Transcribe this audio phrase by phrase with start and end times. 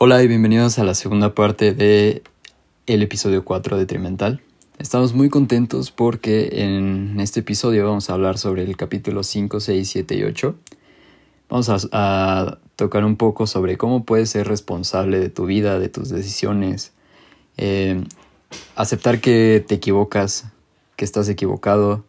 [0.00, 2.22] Hola y bienvenidos a la segunda parte de
[2.86, 4.40] el episodio 4 de Trimental.
[4.78, 9.90] Estamos muy contentos porque en este episodio vamos a hablar sobre el capítulo 5, 6,
[9.90, 10.54] 7 y 8.
[11.48, 16.10] Vamos a, tocar un poco sobre cómo puedes ser responsable de tu vida, de tus
[16.10, 16.92] decisiones,
[17.56, 18.04] eh,
[18.76, 20.44] aceptar que te equivocas,
[20.94, 22.04] que estás equivocado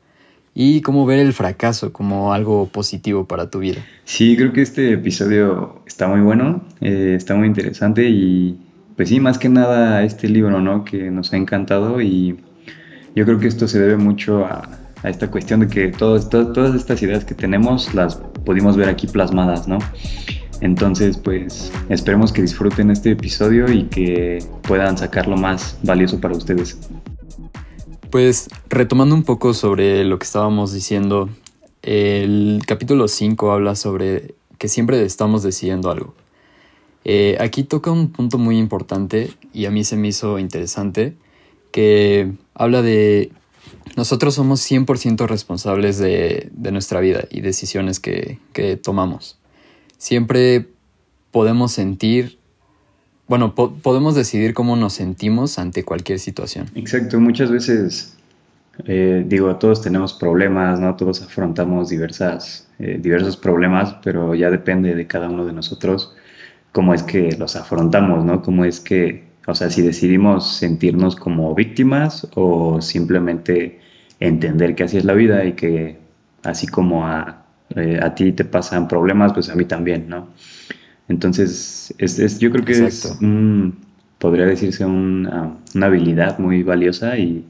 [0.53, 3.79] y cómo ver el fracaso como algo positivo para tu vida.
[4.03, 8.57] Sí, creo que este episodio está muy bueno, eh, está muy interesante y
[8.95, 10.83] pues sí, más que nada este libro, ¿no?
[10.83, 12.37] Que nos ha encantado y
[13.15, 14.69] yo creo que esto se debe mucho a,
[15.03, 19.65] esta cuestión de que todas, todas estas ideas que tenemos las pudimos ver aquí plasmadas,
[19.67, 19.77] ¿no?
[20.61, 26.35] Entonces, pues esperemos que disfruten este episodio y que puedan sacar lo más valioso para
[26.35, 26.77] ustedes.
[28.11, 31.29] Pues retomando un poco sobre lo que estábamos diciendo,
[31.81, 36.15] el capítulo 5 habla sobre que siempre estamos decidiendo algo.
[37.05, 41.15] Eh, aquí toca un punto muy importante y a mí se me hizo interesante,
[41.71, 43.31] que habla de
[43.95, 48.39] nosotros somos 100% responsables de, nuestra vida y decisiones que
[48.83, 49.39] tomamos
[49.99, 50.67] siempre
[51.29, 52.38] podemos sentir,
[53.29, 56.67] bueno, podemos decidir cómo nos sentimos ante cualquier situación.
[56.75, 58.17] Exacto, muchas veces,
[58.85, 60.95] eh, digo, todos tenemos problemas, ¿no?
[60.95, 66.13] Todos afrontamos diversas, eh, diversos problemas, pero ya depende de cada uno de nosotros
[66.71, 68.41] cómo es que los afrontamos, ¿no?
[68.41, 73.79] Cómo es que, o sea, si decidimos sentirnos como víctimas o simplemente
[74.19, 75.97] entender que así es la vida y que
[76.43, 77.45] así como a
[77.75, 80.29] eh, a ti te pasan problemas, pues a mí también, ¿no?
[81.09, 83.17] Entonces, es, yo creo que es,
[84.19, 87.45] podría decirse una, una, habilidad muy valiosa y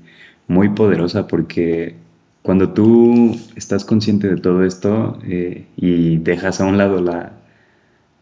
[0.47, 1.95] muy poderosa porque
[2.41, 7.33] cuando tú estás consciente de todo esto eh, y dejas a un lado la,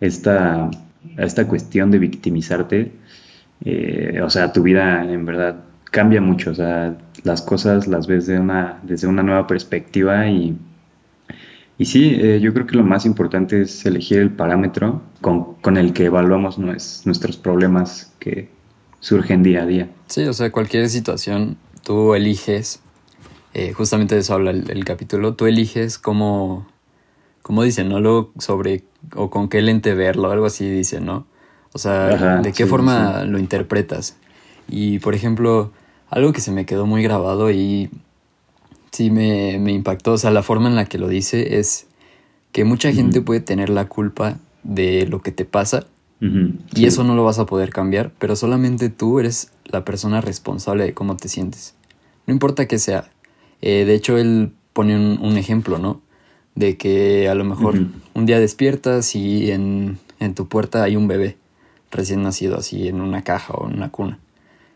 [0.01, 0.71] esta,
[1.17, 2.91] esta cuestión de victimizarte,
[3.63, 8.27] eh, o sea, tu vida en verdad cambia mucho, o sea, las cosas las ves
[8.27, 10.57] de una, desde una nueva perspectiva y
[11.77, 15.77] y sí, eh, yo creo que lo más importante es elegir el parámetro con, con
[15.77, 18.49] el que evaluamos nuestros problemas que
[18.99, 19.89] surgen día a día.
[20.07, 22.81] Sí, o sea, cualquier situación tú eliges,
[23.53, 26.67] eh, justamente de eso habla el, capítulo, tú eliges cómo,
[27.41, 27.99] cómo dicen, ¿no?
[27.99, 28.83] Lo sobre,
[29.15, 31.27] o con qué lente verlo, algo así dice, ¿no?
[31.73, 34.17] O sea, de qué forma lo interpretas.
[34.67, 35.71] Y, por ejemplo,
[36.09, 37.91] algo que se me quedó muy grabado y
[38.91, 40.13] sí me, impactó.
[40.13, 41.87] O sea, la forma en la que lo dice es
[42.51, 45.87] que mucha gente puede tener la culpa de lo que te pasa
[46.19, 50.83] y eso no lo vas a poder cambiar, pero solamente tú eres la persona responsable
[50.83, 51.75] de cómo te sientes.
[52.25, 53.11] No importa qué sea.
[53.61, 56.01] Eh, de hecho, él pone un, ejemplo, ¿no?
[56.55, 57.75] De que a lo mejor
[58.15, 59.99] un día despiertas y en,
[60.33, 61.37] tu puerta hay un bebé
[61.91, 64.19] recién nacido, así en una caja o en una cuna.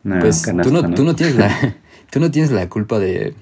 [0.04, 1.76] pues tú, no, Tú, no tienes la,
[2.12, 3.34] tú no tienes la culpa de,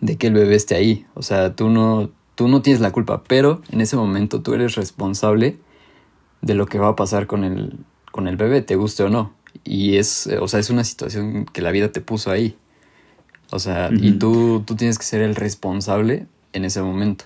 [0.00, 1.06] de que el bebé esté ahí.
[1.14, 4.74] O sea, tú no, tú no tienes la culpa, pero en ese momento tú eres
[4.74, 5.58] responsable
[6.42, 7.74] de lo que va a pasar con el,
[8.12, 9.34] con el bebé, te guste o no.
[9.64, 12.56] Y es, o sea, es una situación que la vida te puso ahí.
[13.50, 17.24] O sea, y tú, tú tienes que ser el responsable en ese momento.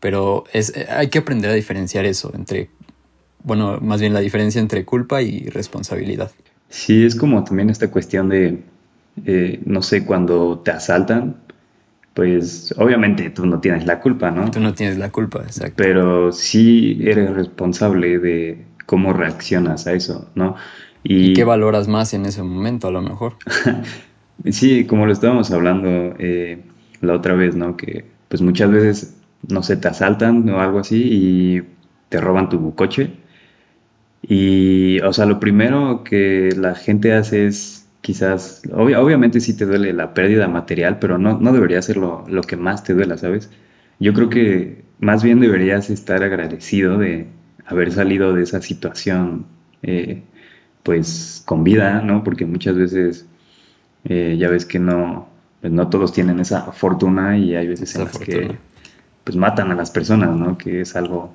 [0.00, 2.70] Pero es, hay que aprender a diferenciar eso entre,
[3.44, 6.32] bueno, más bien la diferencia entre culpa y responsabilidad.
[6.70, 8.62] Sí, es como también esta cuestión de,
[9.26, 11.36] eh, no sé, cuando te asaltan,
[12.14, 14.50] pues obviamente tú no tienes la culpa, ¿no?
[14.50, 15.74] Tú no tienes la culpa, exacto.
[15.76, 20.56] Pero sí eres responsable de cómo reaccionas a eso, ¿no?
[21.04, 23.36] Y, qué valoras más en ese momento, a lo mejor?
[24.50, 26.62] sí, como lo estábamos hablando eh,
[27.00, 27.76] la otra vez, ¿no?
[27.76, 29.16] Que pues muchas veces,
[29.48, 31.62] no sé, te asaltan o algo así y
[32.08, 33.10] te roban tu coche.
[34.22, 39.92] Y, o sea, lo primero que la gente hace es quizás, obviamente sí te duele
[39.92, 43.48] la pérdida material, pero no, no debería ser lo, que más te duela, ¿sabes?
[44.00, 47.28] Yo creo que más bien deberías estar agradecido de
[47.64, 49.46] haber salido de esa situación,
[49.82, 50.22] eh,
[50.82, 52.24] pues con vida, ¿no?
[52.24, 53.26] Porque muchas veces
[54.04, 55.28] eh, ya ves que no,
[55.60, 58.58] pues no todos tienen esa fortuna y hay veces en las que
[59.22, 60.58] pues matan a las personas, ¿no?
[60.58, 61.32] Que es algo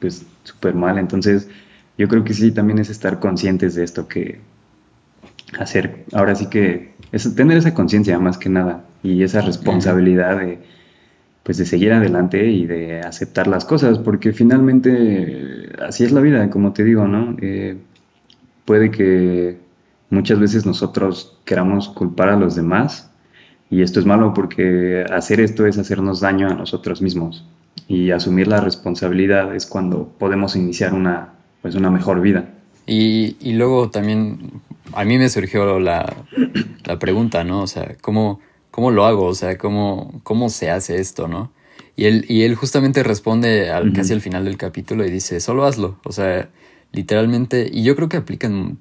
[0.00, 0.98] pues súper mal.
[0.98, 1.48] Entonces,
[1.96, 4.40] yo creo que sí, también es estar conscientes de esto, que
[5.58, 10.58] hacer, ahora sí que, es tener esa conciencia más que nada y esa responsabilidad de,
[11.42, 16.48] pues de seguir adelante y de aceptar las cosas, porque finalmente así es la vida,
[16.50, 17.36] como te digo, ¿no?
[17.40, 17.76] Eh,
[18.64, 19.58] puede que
[20.10, 23.10] muchas veces nosotros queramos culpar a los demás
[23.70, 27.44] y esto es malo porque hacer esto es hacernos daño a nosotros mismos
[27.88, 31.30] y asumir la responsabilidad es cuando podemos iniciar una,
[31.62, 32.48] pues una mejor vida.
[32.86, 34.60] Y, y luego también
[34.92, 36.24] a mí me surgió la,
[36.84, 37.62] la pregunta, ¿no?
[37.62, 38.40] O sea, ¿cómo,
[38.70, 39.26] ¿cómo lo hago?
[39.26, 41.52] O sea, ¿cómo, cómo se hace esto, no?
[41.96, 45.66] Y él, y él justamente responde al, casi al final del capítulo y dice, solo
[45.66, 45.98] hazlo.
[46.04, 46.48] O sea,
[46.92, 48.78] literalmente, y yo creo que aplican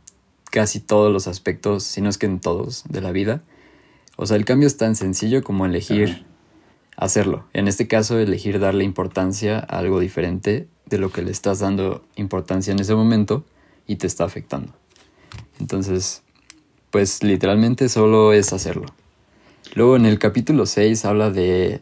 [0.51, 3.43] casi todos los aspectos, si no es que en todos, de la vida.
[4.15, 6.25] O sea, el cambio es tan sencillo como elegir
[6.97, 7.45] hacerlo.
[7.53, 12.03] En este caso, elegir darle importancia a algo diferente de lo que le estás dando
[12.15, 13.45] importancia en ese momento
[13.87, 14.73] y te está afectando.
[15.59, 16.23] Entonces,
[16.91, 18.87] pues literalmente solo es hacerlo.
[19.75, 21.81] Luego en el capítulo 6 habla de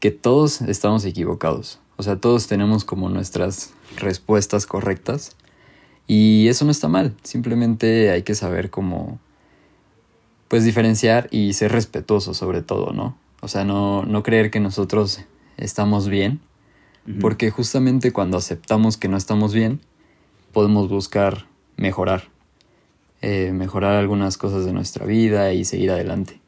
[0.00, 1.78] que todos estamos equivocados.
[1.96, 5.36] O sea, todos tenemos como nuestras respuestas correctas.
[6.08, 7.14] Y eso no está mal.
[7.22, 9.20] Simplemente hay que saber cómo,
[10.48, 13.16] pues, diferenciar y ser respetuoso sobre todo, ¿no?
[13.40, 15.20] O sea, no, no creer que nosotros
[15.56, 16.40] estamos bien.
[17.20, 19.80] Porque justamente cuando aceptamos que no estamos bien,
[20.52, 22.31] podemos buscar mejorar.
[23.24, 26.40] Eh, mejorar algunas cosas de nuestra vida y seguir adelante.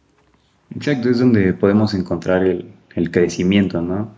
[0.74, 4.10] Exacto, es donde podemos encontrar el, el crecimiento, ¿no?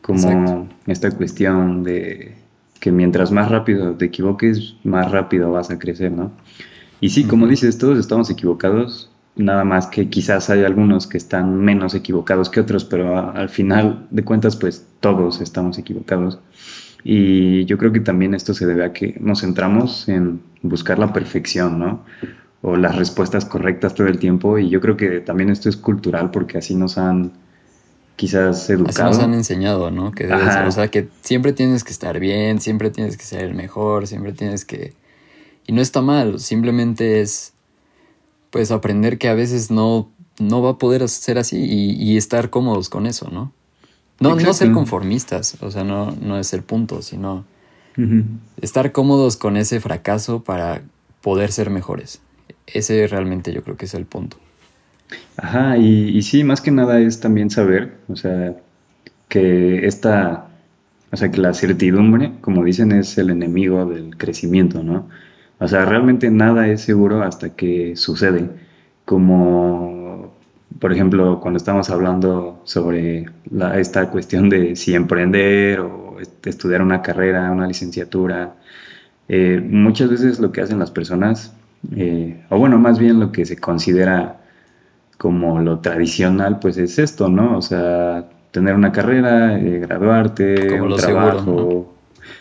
[0.00, 2.36] Como esta cuestión de
[2.78, 6.30] que mientras más rápido te equivoques, más rápido vas a crecer, ¿no?
[7.00, 11.56] Y sí, como dices, todos estamos equivocados, nada más que quizás hay algunos que están
[11.56, 16.38] menos equivocados que otros, pero al final de cuentas, pues todos estamos equivocados.
[17.04, 21.12] Y yo creo que también esto se debe a que nos centramos en buscar la
[21.12, 22.04] perfección, ¿no?
[22.62, 24.58] O las respuestas correctas todo el tiempo.
[24.58, 27.32] Y yo creo que también esto es cultural porque así nos han
[28.16, 29.10] quizás educado.
[29.10, 30.10] Así nos han enseñado, ¿no?
[30.10, 33.54] Que debes, o sea, que siempre tienes que estar bien, siempre tienes que ser el
[33.54, 34.92] mejor, siempre tienes que...
[35.66, 37.52] Y no está mal, simplemente es,
[38.50, 40.10] pues, aprender que a veces no,
[40.40, 43.52] no va a poder ser así y, y estar cómodos con eso, ¿no?
[44.20, 47.44] No, no ser conformistas, o sea, no, no es el punto, sino
[48.60, 50.82] estar cómodos con ese fracaso para
[51.20, 52.20] poder ser mejores.
[52.66, 54.36] Ese realmente yo creo que es el punto.
[55.36, 58.54] Ajá, y, y sí, más que nada es también saber, o sea,
[59.28, 60.48] que esta,
[61.10, 65.08] o sea, que la certidumbre, como dicen, es el enemigo del crecimiento, ¿no?
[65.58, 68.48] O sea, realmente nada es seguro hasta que sucede.
[69.04, 69.97] Como
[70.78, 73.26] por ejemplo, cuando estamos hablando sobre
[73.76, 78.54] esta cuestión de si emprender o estudiar una carrera, una licenciatura,
[79.28, 81.52] eh, muchas veces lo que hacen las personas,
[81.94, 84.40] eh, o bueno, más bien lo que se considera
[85.16, 87.58] como lo tradicional, pues es esto, ¿no?
[87.58, 91.94] O sea, tener una carrera, eh, graduarte, un trabajo.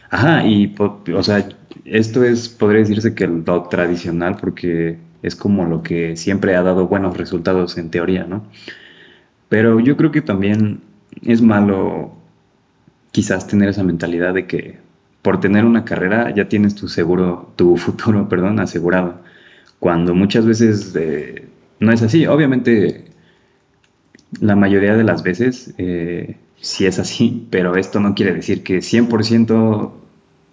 [0.09, 1.47] Ajá, y, o sea,
[1.85, 6.87] esto es, podría decirse que lo tradicional, porque es como lo que siempre ha dado
[6.87, 8.43] buenos resultados en teoría, ¿no?
[9.49, 10.81] Pero yo creo que también
[11.21, 12.13] es malo
[13.11, 14.77] quizás tener esa mentalidad de que
[15.21, 19.19] por tener una carrera ya tienes tu seguro, tu futuro, perdón, asegurado.
[19.79, 21.45] Cuando muchas veces eh,
[21.79, 22.25] no es así.
[22.25, 23.05] Obviamente,
[24.39, 28.79] la mayoría de las veces eh, sí es así, pero esto no quiere decir que
[28.79, 29.91] 100%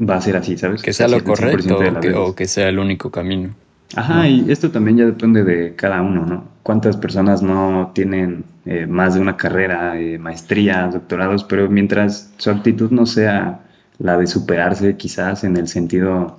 [0.09, 0.83] va a ser así, ¿sabes?
[0.83, 1.79] Que sea lo correcto
[2.17, 3.55] o que sea el único camino.
[3.96, 6.44] Ajá, y esto también ya depende de cada uno, ¿no?
[6.62, 12.50] ¿Cuántas personas no tienen eh, más de una carrera, eh, maestrías, doctorados, pero mientras su
[12.50, 13.61] actitud no sea
[13.99, 16.38] la de superarse quizás en el sentido...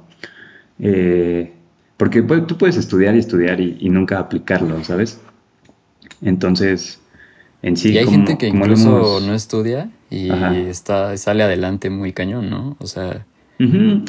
[0.79, 1.53] Eh,
[1.97, 5.21] porque tú puedes estudiar y estudiar y, nunca aplicarlo, ¿sabes?
[6.21, 6.99] Entonces,
[7.61, 7.93] en sí...
[7.93, 10.29] Y hay gente que incluso no estudia y
[10.67, 12.75] está, sale adelante muy cañón, ¿no?
[12.79, 13.25] O sea...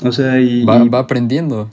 [0.02, 1.70] o sea, y, va, va aprendiendo.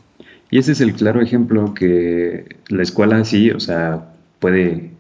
[0.54, 4.92] Y ese es el claro ejemplo que la escuela sí, o sea, puede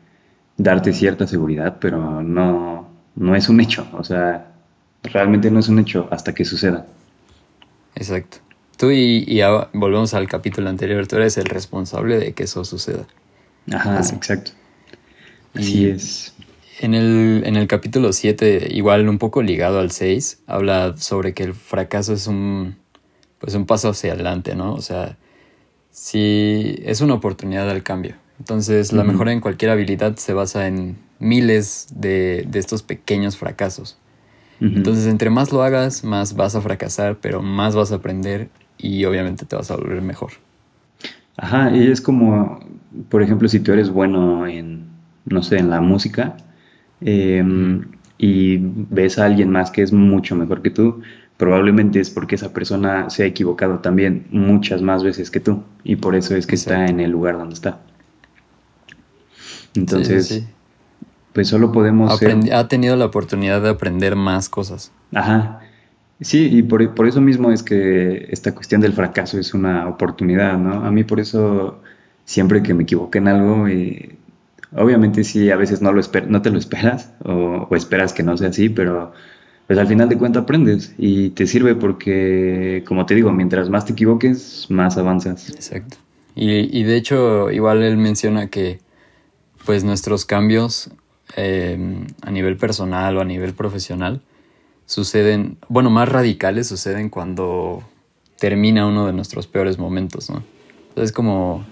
[0.57, 4.51] darte cierta seguridad, pero no, no es un hecho, o sea,
[5.03, 6.87] realmente no es un hecho hasta que suceda.
[7.93, 8.39] Exacto.
[8.77, 9.39] Tú y,
[9.73, 13.05] volvemos al capítulo anterior, tú eres el responsable de que eso suceda.
[13.71, 14.53] Ajá, exacto.
[15.53, 16.33] Así es.
[16.79, 21.43] En el, en el capítulo 7, igual un poco ligado al 6, habla sobre que
[21.43, 22.75] el fracaso es un,
[23.37, 24.73] pues un paso hacia adelante, ¿no?
[24.73, 25.15] O sea,
[25.93, 28.15] sí es una oportunidad al cambio.
[28.39, 33.97] Entonces, la mejora en cualquier habilidad se basa en miles de, estos pequeños fracasos.
[34.59, 39.03] Entonces, entre más lo hagas, más vas a fracasar, pero más vas a aprender y
[39.03, 40.31] obviamente te vas a volver mejor.
[41.35, 42.59] Ajá, y es como,
[43.09, 44.85] por ejemplo, si tú eres bueno en,
[45.25, 46.37] no sé, en la música
[47.01, 47.85] em,
[48.17, 51.01] y ves a alguien más que es mucho mejor que tú,
[51.37, 55.95] probablemente es porque esa persona se ha equivocado también muchas más veces que tú y
[55.95, 57.79] por eso es que está en el lugar donde está.
[59.75, 60.45] Entonces,
[61.33, 62.21] pues solo podemos...
[62.51, 64.91] Ha tenido la oportunidad de aprender más cosas.
[65.13, 65.61] Ajá.
[66.21, 70.57] Sí, y por, por, eso mismo es que esta cuestión del fracaso es una oportunidad,
[70.57, 70.85] ¿no?
[70.85, 71.81] A mí por eso
[72.23, 74.15] siempre que me equivoqué en algo, eh,
[74.75, 78.49] obviamente sí, a veces no, lo no te lo esperas o, esperas que no sea
[78.49, 79.13] así, pero
[79.73, 83.85] pues al final de cuentas aprendes y te sirve porque, como te digo, mientras más
[83.85, 85.49] te equivoques, más avanzas.
[85.49, 85.97] Exacto.
[86.35, 88.81] Y, y de hecho, igual él menciona que
[89.65, 90.91] pues nuestros cambios
[91.37, 94.21] eh, a nivel personal o a nivel profesional
[94.85, 97.81] suceden, bueno, más radicales suceden cuando
[98.37, 100.43] termina uno de nuestros peores momentos, ¿no?
[100.95, 101.65] Es como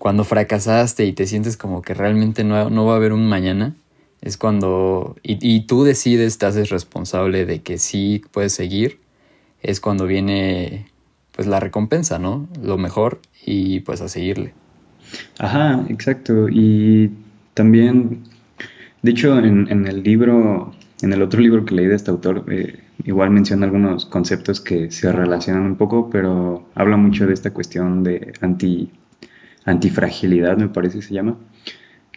[0.00, 3.76] cuando fracasaste y te sientes como que realmente no, no, va a haber un mañana,
[4.24, 8.98] es cuando, y, tú decides, te haces responsable de que sí puedes seguir,
[9.62, 10.86] es cuando viene
[11.32, 12.48] pues la recompensa, ¿no?
[12.62, 14.54] Lo mejor y pues a seguirle.
[15.38, 16.48] Ajá, exacto.
[16.48, 17.10] Y
[17.52, 18.24] también,
[19.02, 22.46] de hecho, en, en el libro, en el otro libro que leí de este autor,
[22.48, 27.52] eh, igual menciona algunos conceptos que se relacionan un poco, pero habla mucho de esta
[27.52, 28.90] cuestión de anti,
[29.66, 31.36] antifragilidad, me parece se llama,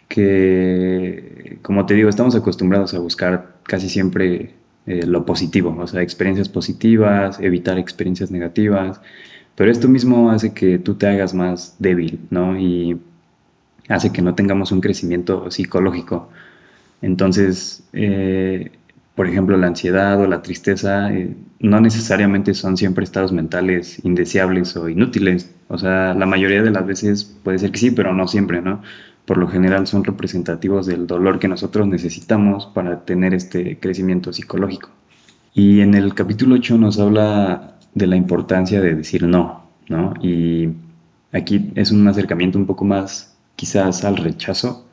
[0.08, 4.54] que, como te digo, estamos acostumbrados a buscar casi siempre
[4.86, 9.00] eh, lo positivo, o sea, experiencias positivas, evitar experiencias negativas,
[9.54, 12.58] pero esto mismo hace que tú te hagas más débil, ¿no?
[12.58, 12.98] Y
[13.88, 16.30] hace que no tengamos un crecimiento psicológico.
[17.02, 18.70] Entonces, eh,
[19.14, 24.76] por ejemplo, la ansiedad o la tristeza eh, no necesariamente son siempre estados mentales indeseables
[24.76, 25.50] o inútiles.
[25.66, 28.82] O sea, la mayoría de las veces puede ser que sí, pero no siempre, ¿no?
[29.28, 34.88] Por lo general son representativos del dolor que nosotros necesitamos para tener este crecimiento psicológico.
[35.52, 40.14] Y en el capítulo 8 nos habla de la importancia de decir no, ¿no?
[40.22, 40.70] Y
[41.30, 44.86] aquí es un acercamiento un poco más quizás al rechazo,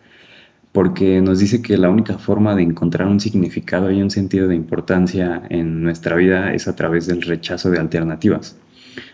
[0.74, 4.56] porque nos dice que la única forma de encontrar un significado y un sentido de
[4.56, 8.58] importancia en nuestra vida es a través del rechazo de alternativas.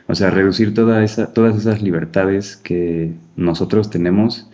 [0.07, 4.47] O sea, reducir toda todas esas libertades que nosotros tenemos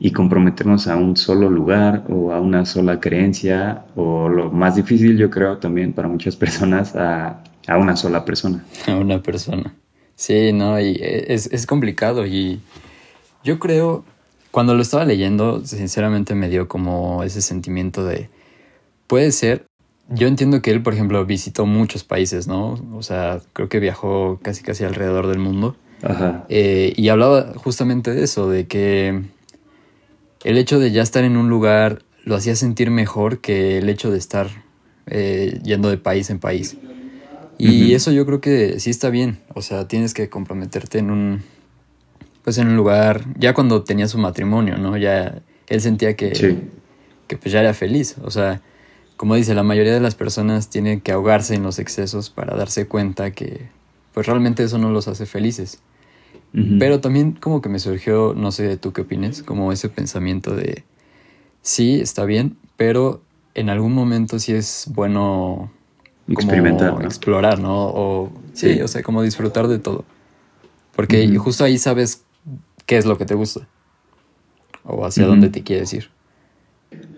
[0.00, 5.18] y comprometernos a un solo lugar o a una sola creencia o lo más difícil
[5.18, 8.64] yo creo también para muchas personas a, a una sola persona.
[8.86, 9.74] A una persona.
[10.14, 12.60] Sí, no, y es, es complicado y
[13.42, 14.04] yo creo
[14.50, 18.30] cuando lo estaba leyendo, sinceramente me dio como ese sentimiento de,
[19.06, 19.66] puede ser,
[20.08, 22.78] yo entiendo que él, por ejemplo, visitó muchos países, ¿no?
[22.94, 25.76] O sea, creo que viajó casi casi alrededor del mundo.
[26.02, 26.46] Ajá.
[26.48, 29.22] Eh, y hablaba justamente de eso, de que
[30.44, 34.10] el hecho de ya estar en un lugar lo hacía sentir mejor que el hecho
[34.10, 34.48] de estar
[35.06, 36.76] eh, yendo de país en país.
[37.60, 39.40] Y eso yo creo que sí está bien.
[39.54, 41.42] O sea, tienes que comprometerte en un,
[42.44, 44.96] pues en un lugar, ya cuando tenía su matrimonio, ¿no?
[44.96, 46.60] Ya él sentía que,
[47.26, 48.14] que pues ya era feliz.
[48.22, 48.62] O sea,
[49.16, 52.86] como dice, la mayoría de las personas tienen que ahogarse en los excesos para darse
[52.86, 53.68] cuenta que
[54.14, 55.80] pues realmente eso no los hace felices.
[56.52, 60.82] Pero también como que me surgió, no sé tú qué opinas, como ese pensamiento de,
[61.62, 63.20] sí, está bien, pero
[63.54, 65.70] en algún momento sí es bueno
[66.26, 67.86] experimentar, explorar, ¿no?
[67.88, 70.04] O sí, o sea, como disfrutar de todo.
[70.96, 72.24] Porque justo ahí sabes
[72.86, 73.68] qué es lo que te gusta.
[74.84, 76.10] O hacia dónde te quieres ir.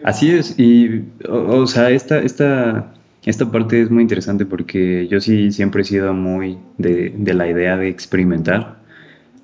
[0.03, 2.93] Así es, y o, sea, esta, esta,
[3.25, 7.77] esta parte es muy interesante porque yo sí siempre he sido muy de, la idea
[7.77, 8.80] de experimentar,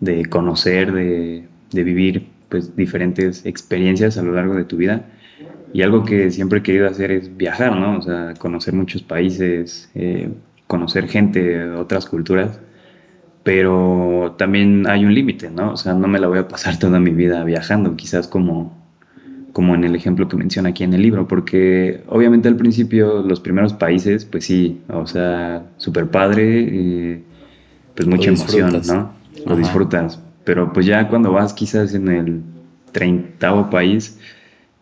[0.00, 5.07] de conocer, de, vivir pues diferentes experiencias a lo largo de tu vida.
[5.73, 7.99] Y algo que siempre he querido hacer es viajar, ¿no?
[7.99, 10.31] O sea, conocer muchos países, eh,
[10.67, 12.61] conocer gente de otras culturas
[13.47, 15.75] pero también hay un límite, ¿no?
[15.75, 18.76] O sea, no me la voy a pasar toda mi vida viajando, quizás como,
[19.53, 23.38] como en el ejemplo que menciona aquí en el libro, porque obviamente al principio los
[23.38, 27.23] primeros países, pues sí, o sea, súper padre, y
[27.95, 29.12] pues mucha emoción, ¿no?
[29.45, 32.43] Lo disfrutas, pero pues ya cuando vas quizás en el
[32.93, 34.19] treintavo país,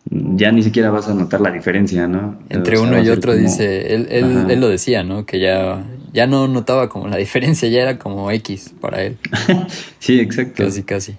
[0.09, 2.37] ya ni siquiera vas a notar la diferencia, ¿no?
[2.49, 5.25] Entre uno y otro dice, él, él, él, lo decía, ¿no?
[5.25, 5.83] Que ya,
[6.13, 9.17] ya no notaba como la diferencia, ya era como X para él.
[9.99, 10.63] sí, exacto.
[10.63, 11.15] Casi, casi.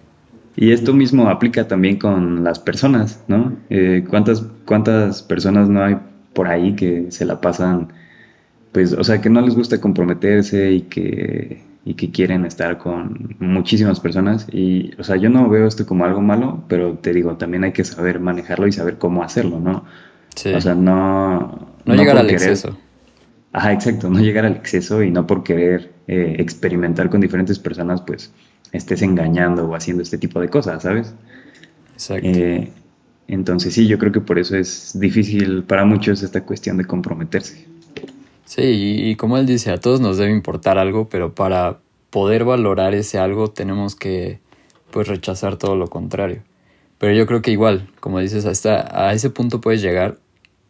[0.55, 3.55] Y esto mismo aplica también con las personas, ¿no?
[3.69, 5.97] Eh, ¿cuántas, ¿Cuántas personas no hay
[6.33, 7.88] por ahí que se la pasan,
[8.73, 13.37] pues, o sea, que no les gusta comprometerse y que y que quieren estar con
[13.38, 14.49] muchísimas personas.
[14.50, 17.73] Y, o sea, yo no veo esto como algo malo, pero te digo, también hay
[17.73, 19.85] que saber manejarlo y saber cómo hacerlo, ¿no?
[20.35, 20.52] Sí.
[20.52, 21.69] O sea, no...
[21.85, 22.76] No, llegar al exceso.
[23.52, 28.02] Ajá, exacto, no llegar al exceso y no por querer eh, experimentar con diferentes personas,
[28.02, 28.33] pues
[28.73, 31.14] estés engañando o haciendo este tipo de cosas, ¿sabes?
[31.93, 32.26] Exacto.
[32.28, 32.69] Eh,
[33.28, 37.64] entonces sí, yo creo que por eso es difícil para muchos esta cuestión de comprometerse.
[38.47, 41.79] Sí, y, como él dice, a todos nos debe importar algo, pero para
[42.11, 44.38] poder valorar ese algo tenemos que
[44.93, 46.43] pues rechazar todo lo contrario.
[46.99, 50.19] Pero yo creo que igual, como dices, hasta a ese punto puedes llegar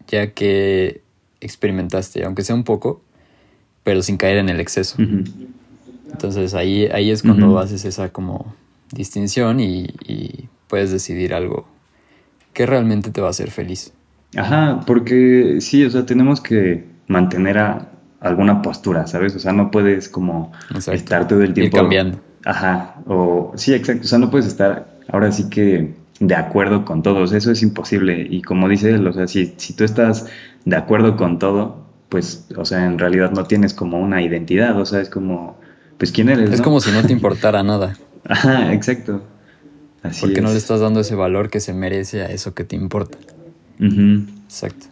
[0.08, 1.02] ya que
[1.40, 3.02] experimentaste, aunque sea un poco,
[3.84, 4.96] pero sin caer en el exceso.
[6.10, 8.54] Entonces ahí, ahí es cuando haces esa como
[8.90, 11.64] distinción y, y, puedes decidir algo
[12.52, 13.92] que realmente te va a hacer feliz.
[14.34, 17.88] Ajá, porque sí, o sea, tenemos que mantener a
[18.20, 19.34] alguna postura, ¿sabes?
[19.36, 20.52] O sea, no puedes como
[20.92, 21.76] estar todo el tiempo...
[21.76, 22.20] cambiando.
[22.44, 27.02] Ajá, o sí, exacto, o sea, no puedes estar ahora sí que de acuerdo con
[27.02, 28.26] todos, eso es imposible.
[28.30, 30.26] Y como dice él, o sea, si, si tú estás
[30.64, 34.86] de acuerdo con todo, pues, o sea, en realidad no tienes como una identidad, o
[34.86, 35.58] sea, es como,
[35.98, 36.52] pues, ¿quién eres?
[36.52, 37.96] Es como si no te importara nada.
[38.24, 39.22] Ajá, exacto.
[40.02, 42.76] Así Porque no le estás dando ese valor que se merece a eso que te
[42.76, 43.18] importa.
[43.80, 44.86] Exacto.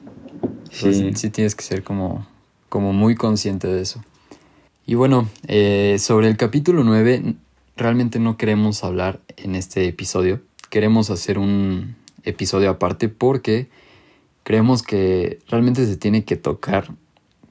[0.75, 1.12] Sí.
[1.14, 2.26] sí tienes que ser como,
[2.69, 4.04] como muy consciente de eso.
[4.87, 7.35] Y bueno, eh, sobre el capítulo 9,
[7.76, 10.40] realmente no queremos hablar en este episodio
[10.75, 13.69] queremos hacer un episodio aparte porque
[14.43, 16.93] creemos que realmente se tiene que tocar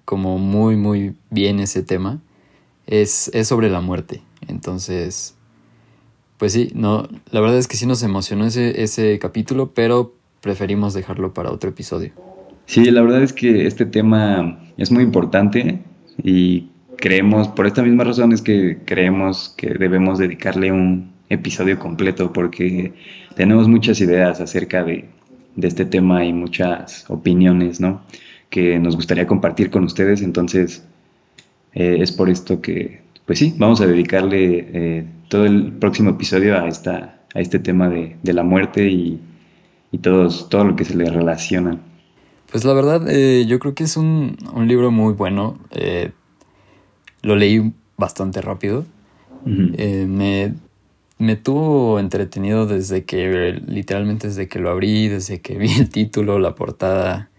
[0.04, 2.20] como muy muy bien ese tema.
[2.86, 4.22] Es, es sobre la muerte.
[4.50, 5.36] Entonces,
[6.38, 10.94] pues sí, no, la verdad es que sí nos emocionó ese, ese capítulo, pero preferimos
[10.94, 12.12] dejarlo para otro episodio.
[12.66, 15.82] Sí, la verdad es que este tema es muy importante
[16.24, 22.32] y creemos, por esta misma razón es que creemos que debemos dedicarle un, episodio completo
[22.32, 22.94] porque
[23.36, 25.10] tenemos muchas ideas acerca de,
[25.62, 28.02] este tema y muchas opiniones, ¿no?
[28.50, 30.24] Que nos gustaría compartir con ustedes.
[30.24, 30.84] Entonces,
[31.74, 36.58] eh, es por esto que, pues sí, vamos a dedicarle eh, todo el próximo episodio
[36.58, 39.20] a, esta, a este tema de, la muerte y,
[40.02, 41.78] todos, todo lo que se le relaciona.
[42.54, 45.60] Pues la verdad, eh, yo creo que es un, libro muy bueno.
[47.22, 48.86] lo leí bastante rápido.
[49.46, 50.54] me
[51.24, 56.40] me tuvo entretenido desde que, literalmente desde que lo abrí, desde que vi el título,
[56.40, 57.30] la portada.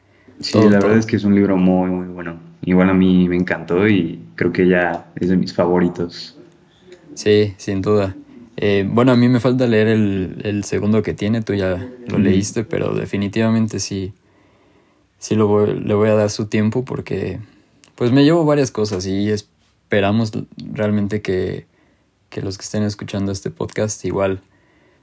[0.41, 2.39] Sí, la verdad es que es un libro muy, muy bueno.
[2.65, 6.39] Igual a mí me encantó y creo que ya es de mis favoritos.
[7.15, 8.17] Sí, sin duda.
[8.57, 12.65] Eh, bueno, a mí me falta leer el, segundo que tiene, tú ya lo leíste,
[12.65, 14.13] pero definitivamente sí,
[15.25, 17.41] sí lo le voy a dar su tiempo porque
[17.95, 20.33] pues me llevo varias cosas y esperamos
[20.73, 21.67] realmente que
[22.29, 24.43] que los que estén escuchando este podcast igual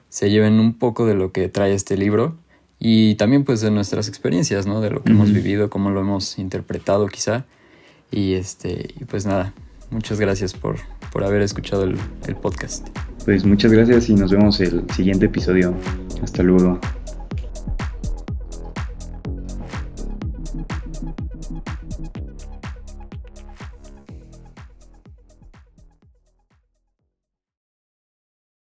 [0.10, 2.36] se lleven un poco de lo que trae este libro
[2.78, 4.80] y también pues de nuestras experiencias, ¿no?
[4.80, 7.46] De lo que hemos vivido, cómo lo hemos interpretado quizá.
[8.12, 9.54] Y este, y pues nada,
[9.90, 10.76] muchas gracias por,
[11.12, 11.96] por haber escuchado el,
[12.28, 12.90] el podcast.
[13.26, 15.74] Pues muchas gracias y nos vemos el siguiente episodio.
[16.22, 16.80] Hasta luego.